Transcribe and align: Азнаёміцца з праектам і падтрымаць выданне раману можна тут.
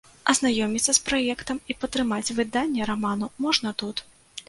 Азнаёміцца 0.31 0.95
з 0.99 1.03
праектам 1.09 1.61
і 1.73 1.77
падтрымаць 1.83 2.33
выданне 2.41 2.91
раману 2.93 3.33
можна 3.47 3.79
тут. 3.85 4.07